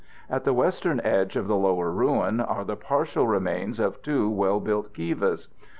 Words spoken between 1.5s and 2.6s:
lower ruin